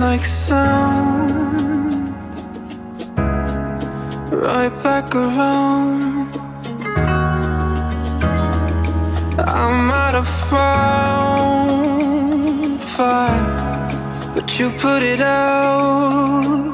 [0.00, 2.08] like sound.
[4.30, 6.28] Right back around.
[9.38, 11.60] I might have found
[12.82, 13.88] fire,
[14.34, 16.72] but you put it out.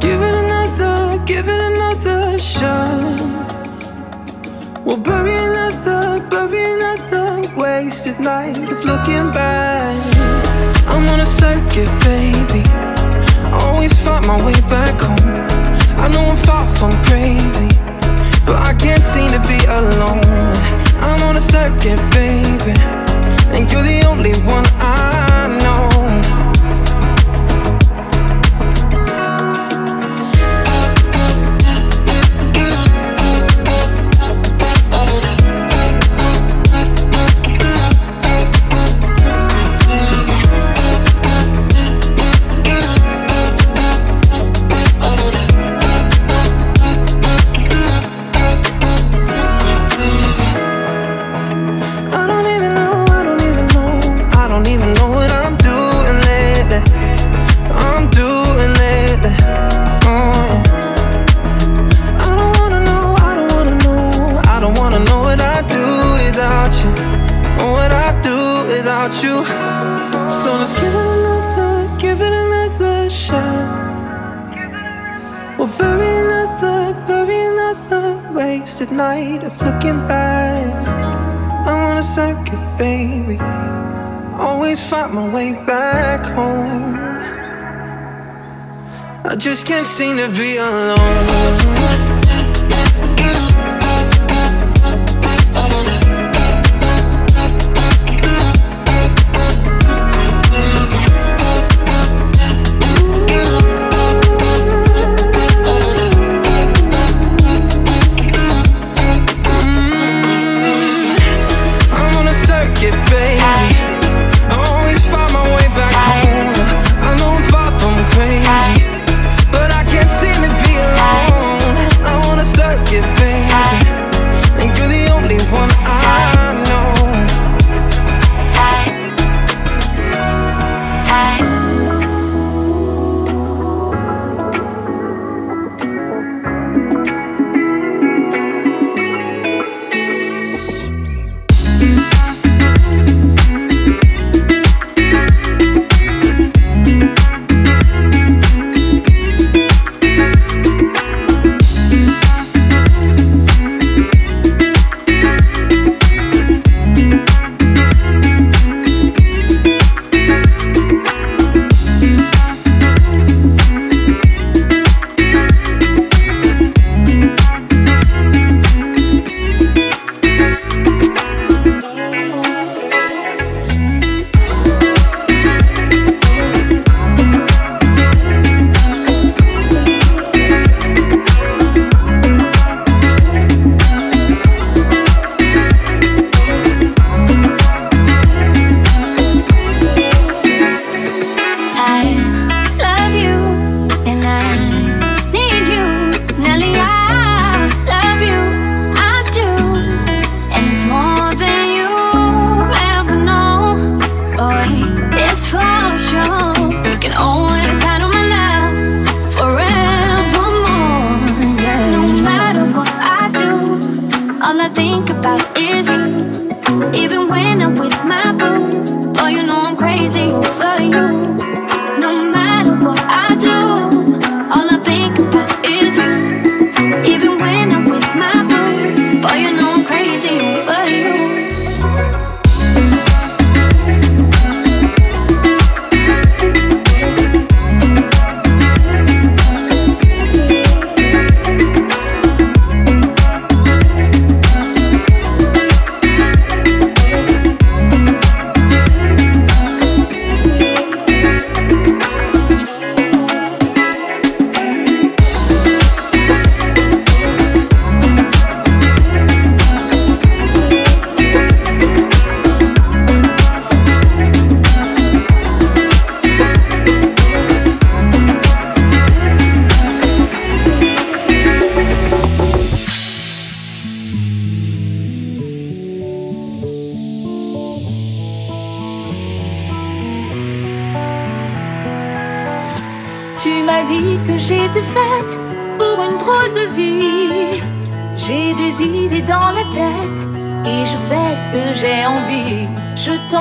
[0.00, 3.20] Give it another, give it another shot.
[4.84, 10.15] We'll bury another, bury another wasted night of looking back.
[10.88, 12.62] I'm on a circuit, baby.
[13.52, 15.46] Always find my way back home.
[15.98, 17.68] I know I'm far from crazy,
[18.46, 20.22] but I can't seem to be alone.
[21.00, 22.74] I'm on a circuit, baby,
[23.54, 25.05] and you're the only one I
[78.78, 80.88] wasted night of looking back.
[81.66, 83.38] I'm on a circuit, baby.
[84.38, 86.94] Always find my way back home.
[89.24, 91.65] I just can't seem to be alone.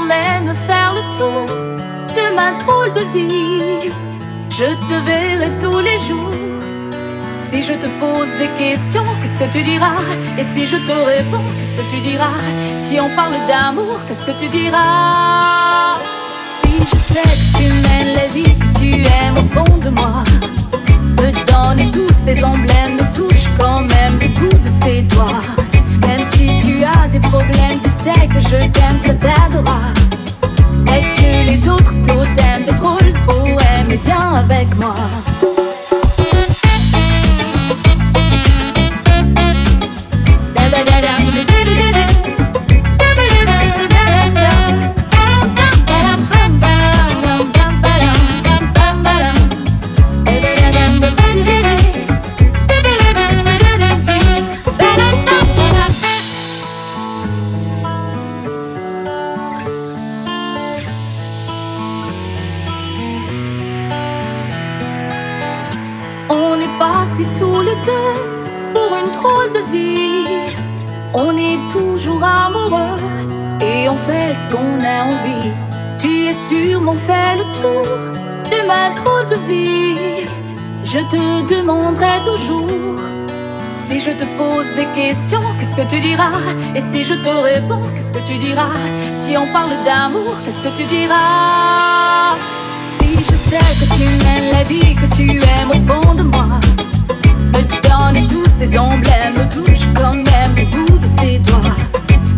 [0.02, 1.48] Me faire le tour
[2.14, 3.92] de ma drôle de vie.
[4.50, 6.34] Je te verrai tous les jours.
[7.50, 10.04] Si je te pose des questions, qu'est-ce que tu diras?
[10.38, 12.38] Et si je te réponds, qu'est-ce que tu diras?
[12.78, 15.98] Si on parle d'amour, qu'est-ce que tu diras?
[16.60, 20.24] Si je sais que tu mènes la vie que tu aimes au fond de moi,
[21.18, 25.42] me donne tous tes emblèmes, me touche quand même le bout de ses doigts.
[26.08, 29.80] Même si tu as des problèmes, tu sais que je t'aime, ça t'aidera.
[30.86, 34.96] Laisse les autres totems des drôles poèmes et viens avec moi.
[85.58, 86.40] Qu'est-ce que tu diras?
[86.76, 88.70] Et si je te réponds, qu'est-ce que tu diras?
[89.14, 92.36] Si on parle d'amour, qu'est-ce que tu diras?
[93.00, 96.48] Si je sais que tu mènes la vie que tu aimes au fond de moi
[97.54, 101.76] Me donne tous tes emblèmes, me touche quand même le bout de ses doigts.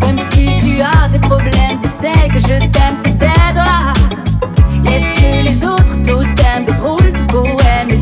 [0.00, 3.92] Même si tu as des problèmes, tu sais que je t'aime, c'est t'aidera
[4.84, 6.97] Laisse les autres totems, des drôles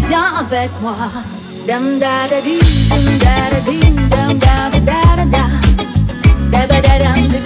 [0.08, 0.94] viens avec moi
[1.66, 5.44] Dum da da dum da da dum da da da da da.
[6.52, 7.45] Da da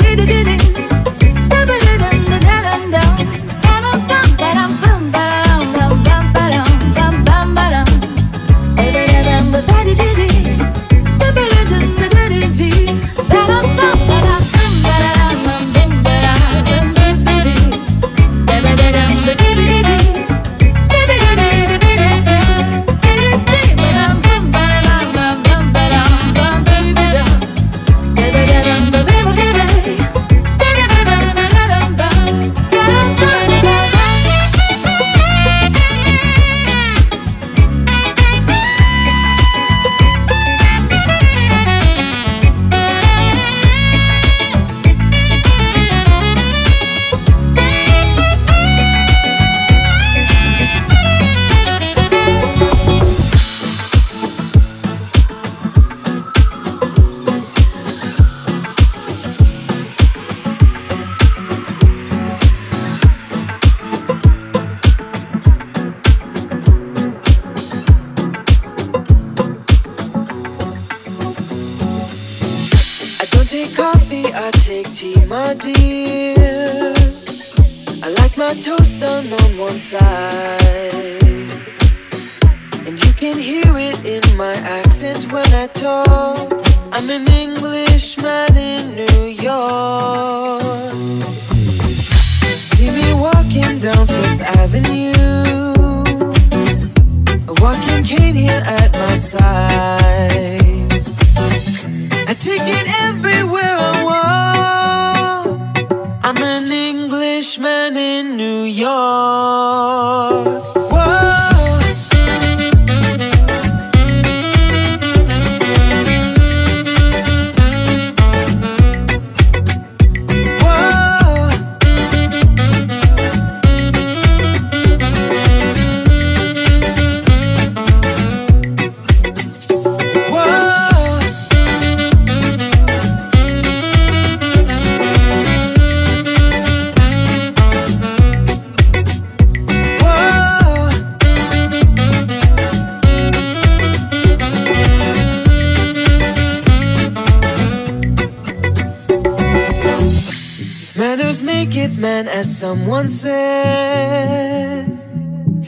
[152.60, 154.84] someone said.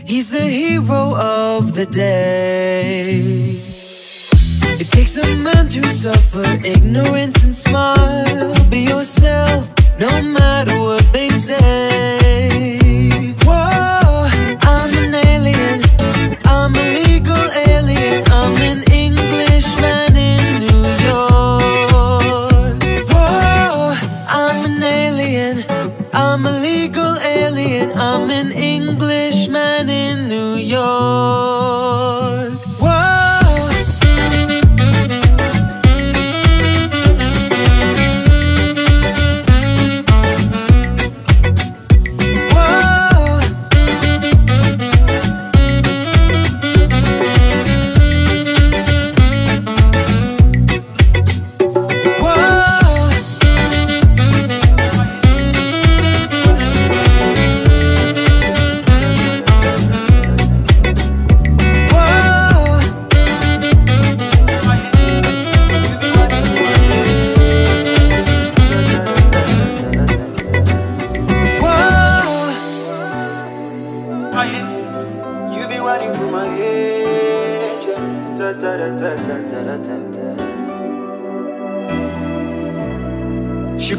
[0.05, 3.23] He's the hero of the day.
[4.79, 8.53] It takes a man to suffer ignorance and smile.
[8.69, 10.21] Be yourself, no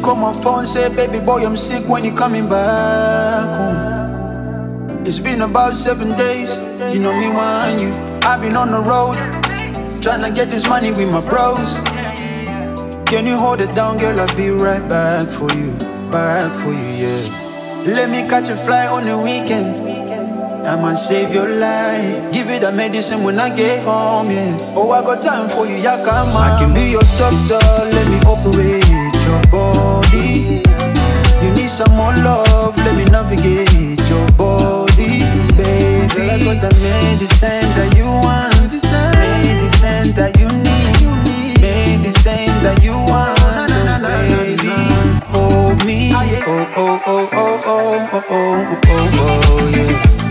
[0.04, 5.06] phone say, baby boy, I'm sick when you coming back home.
[5.06, 6.56] It's been about seven days,
[6.92, 7.90] you know me want you.
[8.22, 9.16] I've been on the road,
[10.02, 11.76] trying to get this money with my bros.
[13.08, 14.20] Can you hold it down, girl?
[14.20, 15.70] I'll be right back for you,
[16.10, 17.84] back for you, yeah.
[17.86, 19.84] Let me catch a flight on the weekend.
[20.66, 22.32] I'ma save your life.
[22.32, 24.56] Give you the medicine when I get home, yeah.
[24.76, 26.50] Oh, I got time for you, yeah, come on.
[26.50, 27.60] I can be your doctor,
[27.92, 29.13] let me operate
[31.74, 35.20] some more love, let me navigate your body,
[35.56, 36.06] baby.
[36.14, 38.54] Girl, I got the medicine that you want,
[39.18, 44.74] medicine that you need, medicine that you want, oh, baby.
[45.32, 49.10] Hold me, ah, oh oh oh oh oh oh oh oh
[49.44, 50.23] oh yeah.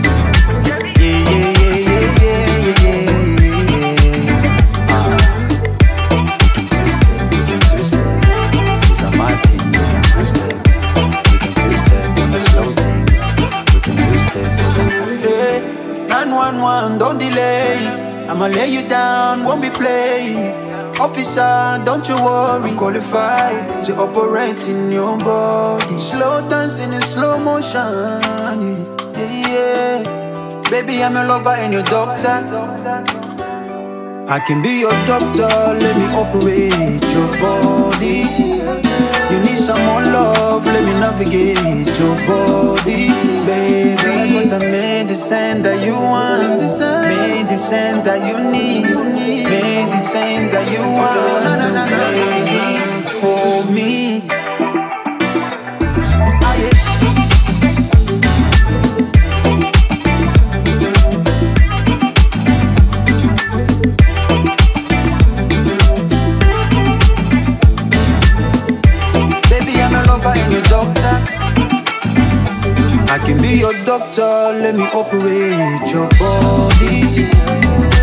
[18.44, 20.36] I'ma lay you down, won't be playing.
[21.00, 22.72] Officer, don't you worry.
[22.72, 25.96] I'm qualified to operate in your body.
[25.96, 28.20] Slow dancing in slow motion.
[29.16, 30.60] Yeah, yeah.
[30.68, 32.44] Baby, I'm a lover and your doctor.
[34.28, 35.48] I can be your doctor,
[35.80, 38.28] let me operate your body.
[39.32, 43.08] You need some more love, let me navigate your body,
[43.46, 44.93] baby.
[45.04, 46.60] Made the same that you want.
[46.62, 48.84] Me the same that you need.
[48.86, 52.93] Me the same that you want to make.
[73.98, 77.30] Doctor, let me operate your body.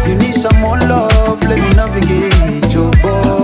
[0.07, 3.40] You need some more love, let me navigate your body,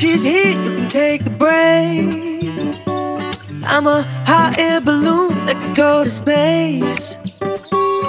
[0.00, 2.08] she's here, you can take a break.
[3.64, 7.18] I'm a hot air balloon that could go to space.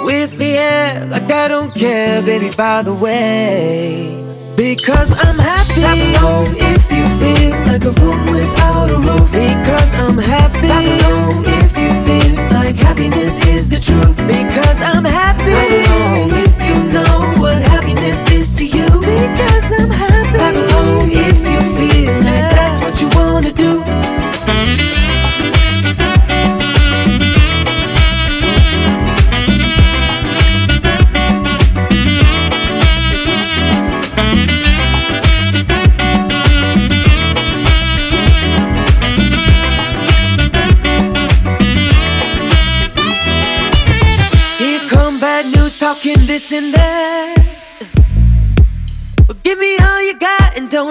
[0.02, 4.18] With the air, like I don't care, baby, by the way.
[4.56, 5.82] Because I'm happy.
[6.16, 9.30] alone if you feel like a room without a roof.
[9.30, 10.68] Because I'm happy.
[10.68, 14.16] alone if you feel like happiness is the truth.
[14.16, 15.52] Because I'm happy.
[15.52, 17.71] alone if you know what
[18.02, 18.86] happiness is to you.
[19.00, 20.38] Because I'm happy.
[20.38, 23.81] alone if you feel like that's what you wanna do.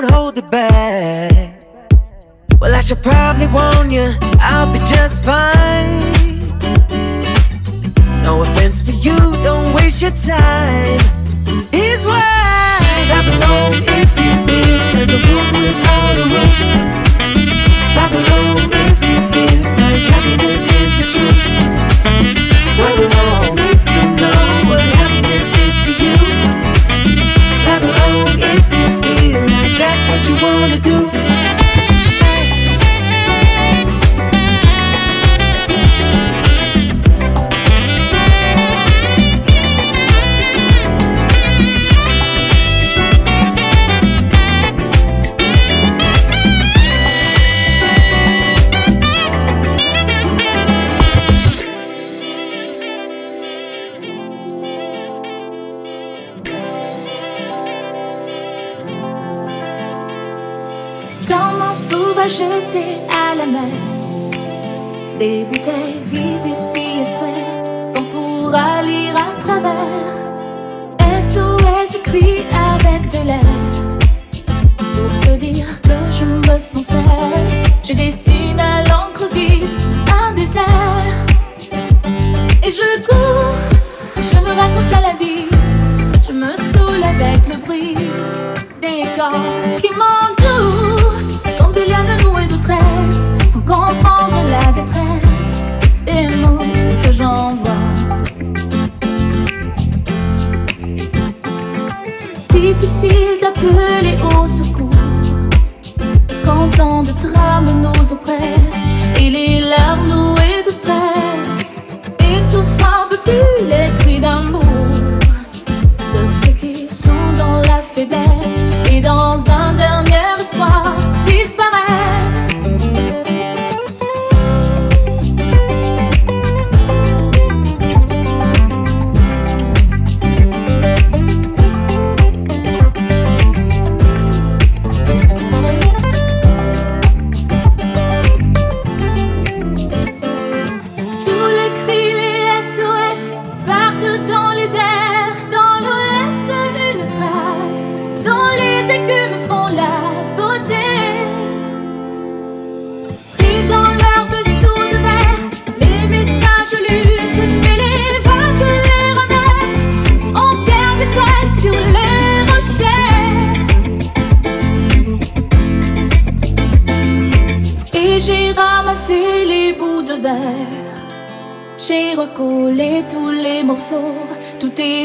[0.01, 1.63] Don't hold it back.
[2.60, 6.39] Well, I should probably warn you, I'll be just fine.
[8.24, 11.00] No offense to you, don't waste your time.
[11.72, 12.22] Here's why
[13.34, 16.58] along if you feel like a room without a roof.
[17.93, 18.81] Clap just
[65.22, 65.81] débutait.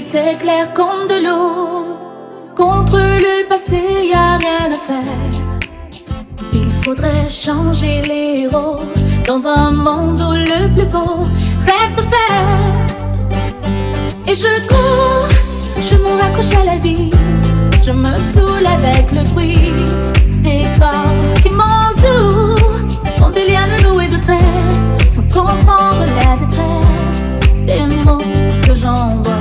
[0.07, 1.99] était clair comme de l'eau.
[2.55, 5.33] Contre le passé, y a rien à faire.
[6.53, 8.81] Il faudrait changer les héros
[9.27, 11.27] dans un monde où le plus beau
[11.66, 12.87] reste à faire.
[14.29, 15.29] Et je cours,
[15.88, 17.11] je me raccroche à la vie.
[17.85, 19.73] Je me saoule avec le bruit
[20.42, 22.81] des corps qui m'entourent.
[23.19, 27.29] Tant des liens de loups et de tresses, sans comprendre la détresse
[27.66, 28.23] des mots
[28.66, 29.36] que j'envoie.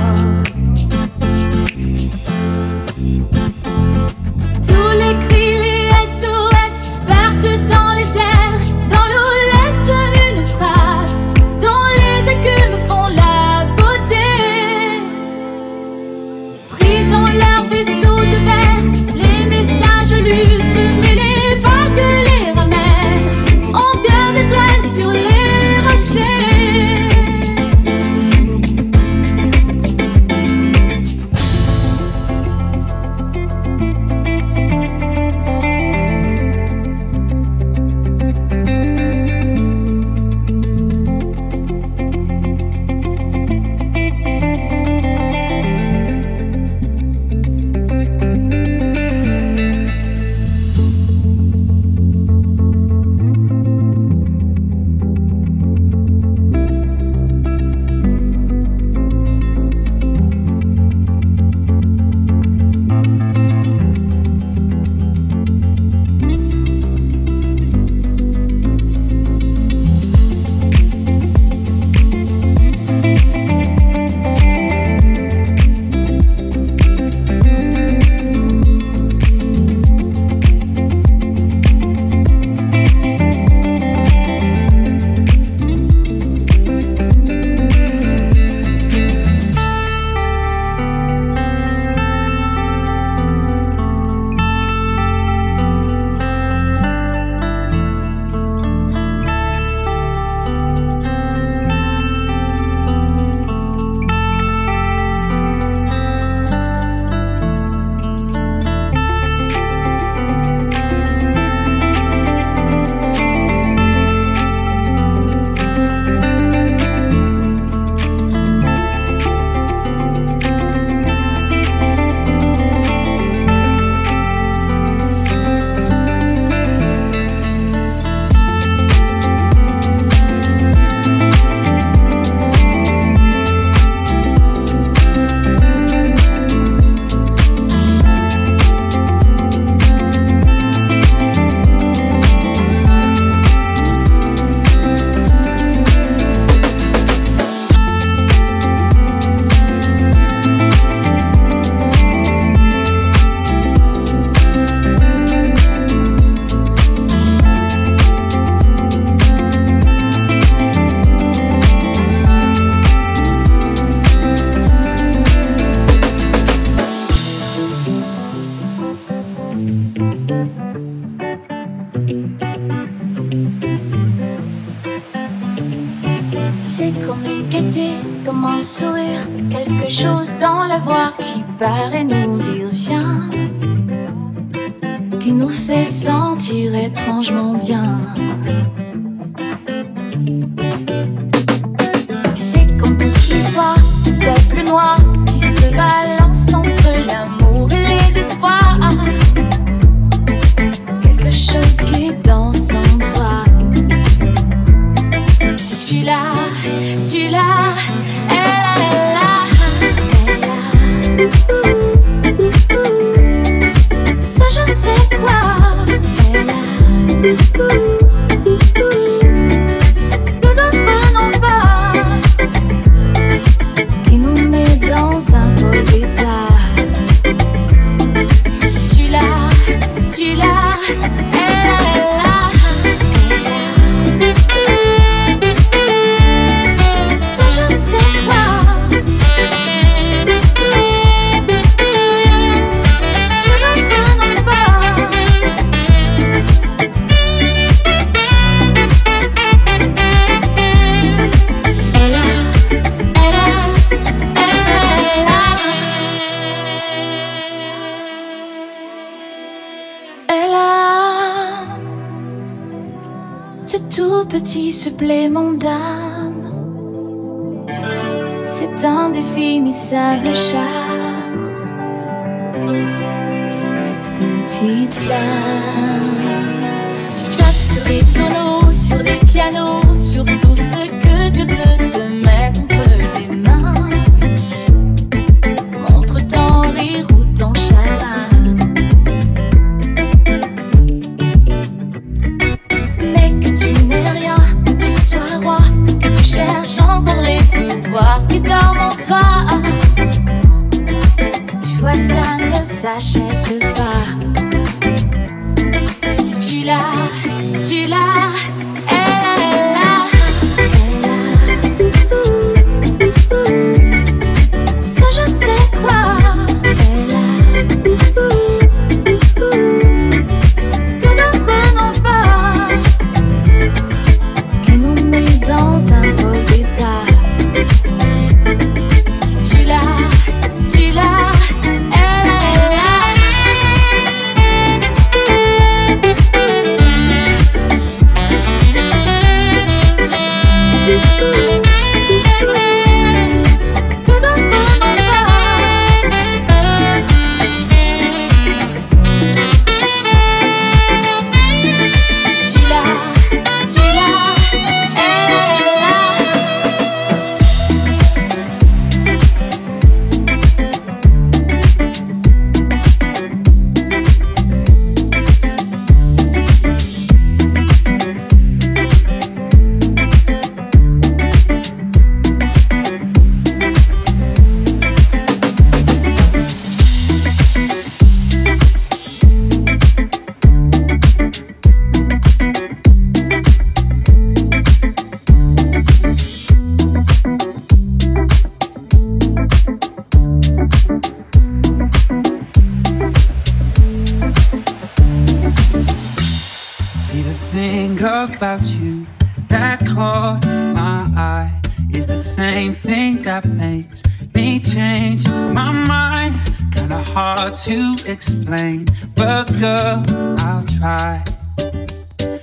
[407.16, 410.04] hard to explain, but girl,
[410.40, 411.24] I'll try.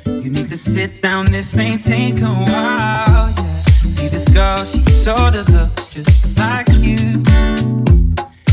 [0.08, 3.30] You need to sit down, this may take a while.
[3.38, 3.64] Yeah.
[3.86, 7.22] See this girl, she sorta looks just like you.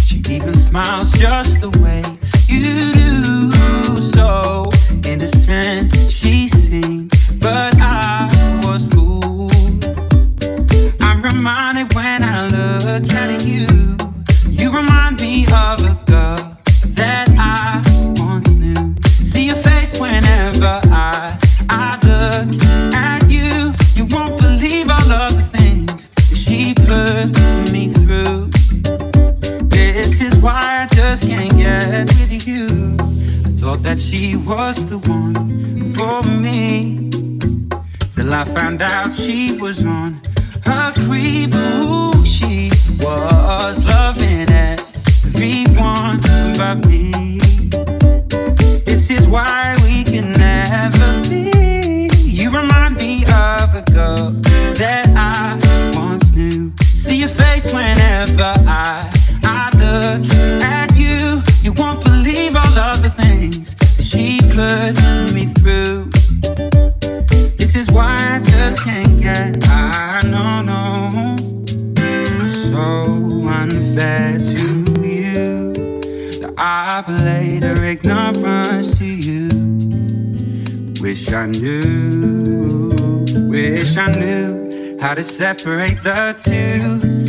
[0.04, 2.02] She even smiles just the way
[2.46, 4.02] you do.
[4.02, 4.68] So
[5.08, 7.69] innocent she seems, but
[38.40, 40.19] I found out she was on
[81.02, 87.19] Wish I knew, wish I knew how to separate the two.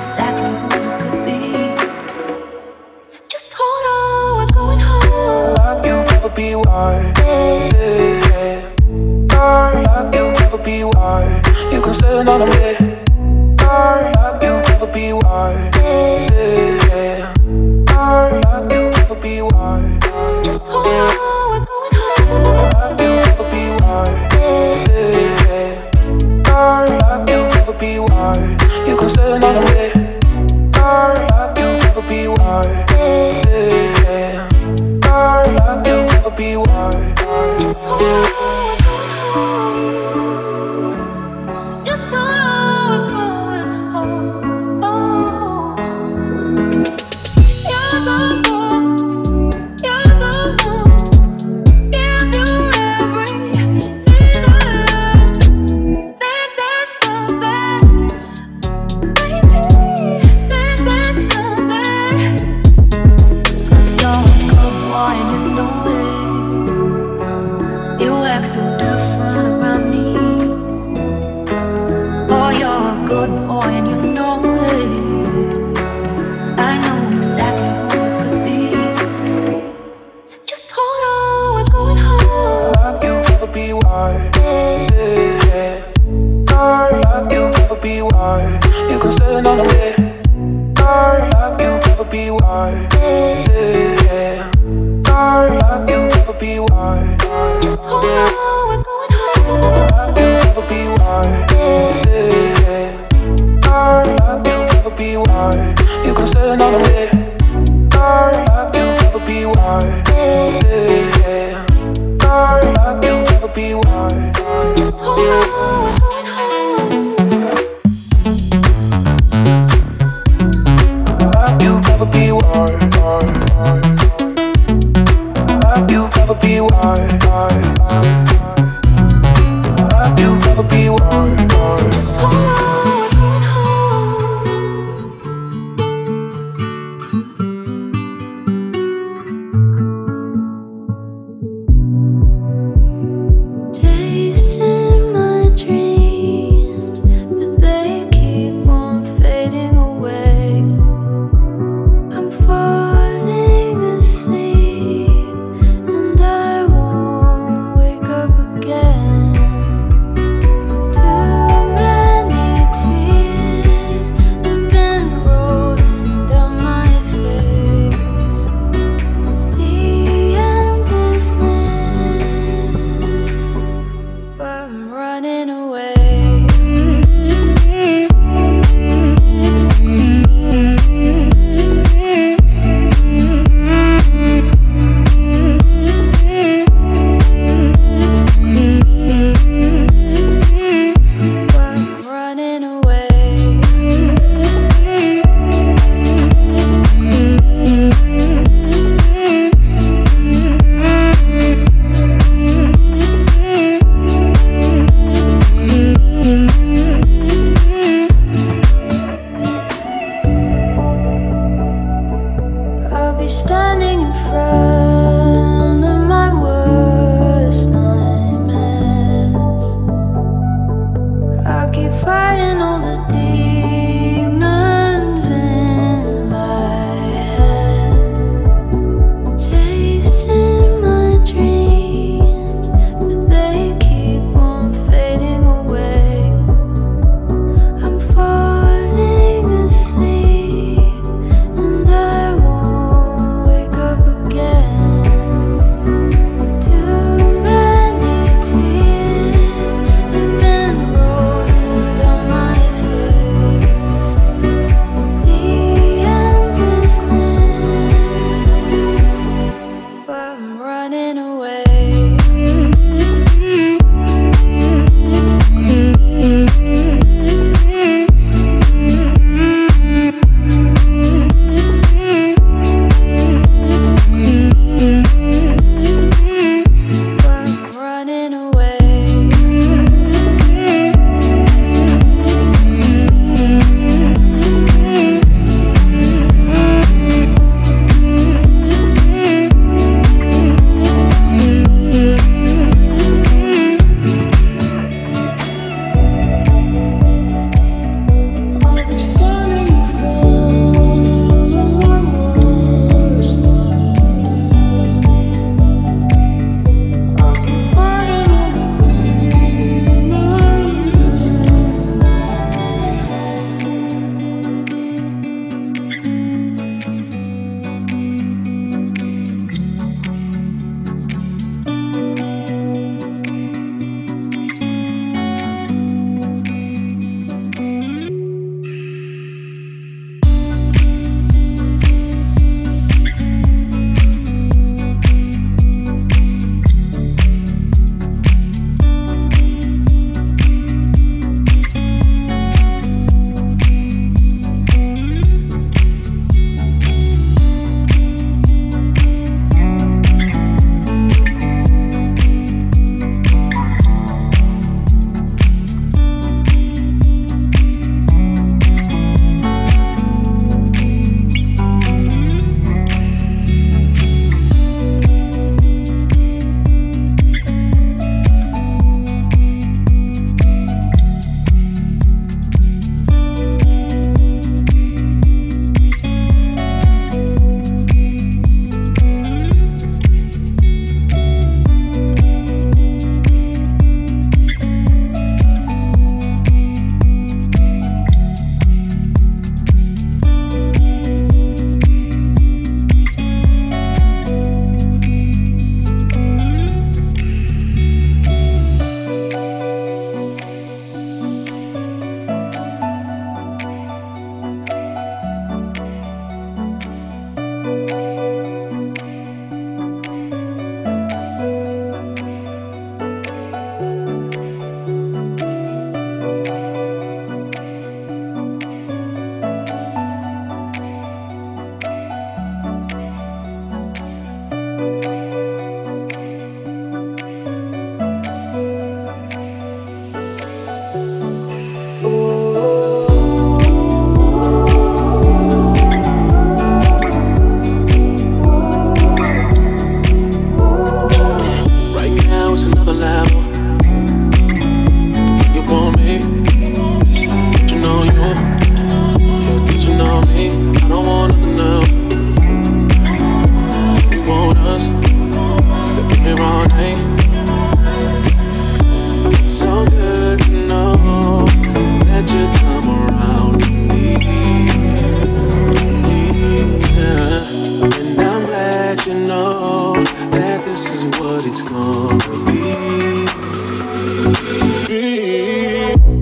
[0.00, 0.69] exactly.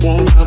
[0.01, 0.38] Miss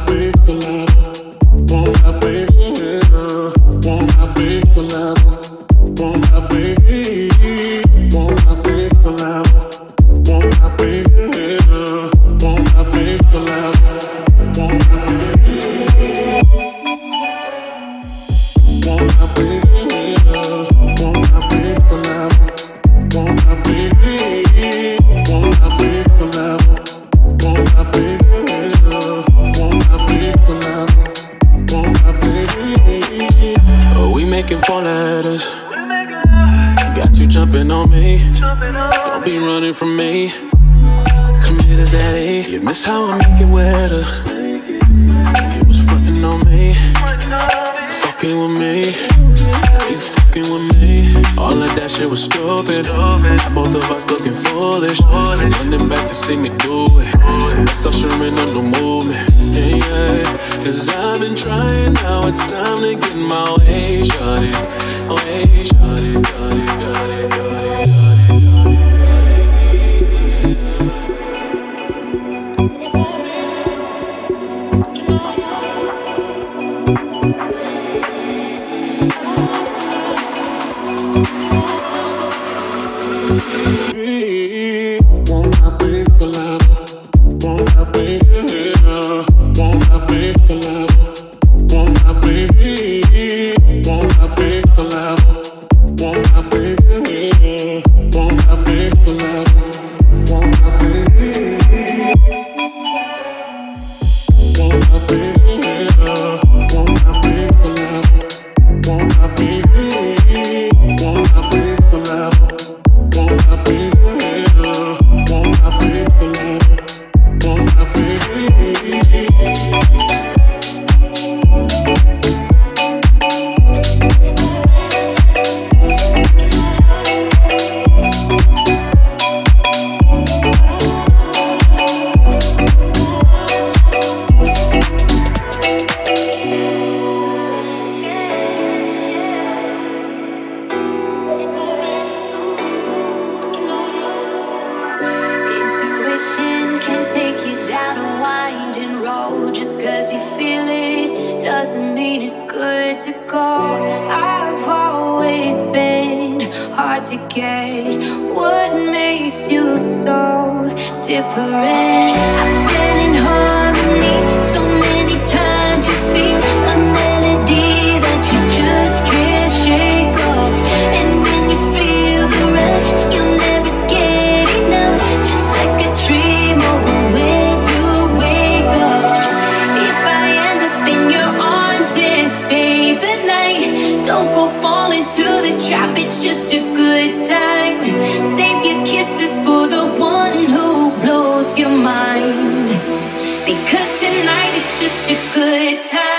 [194.93, 196.12] just a good time.